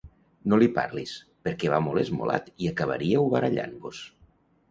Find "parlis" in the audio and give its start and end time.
0.77-1.11